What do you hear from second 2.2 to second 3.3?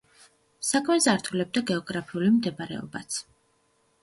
მდებარეობაც.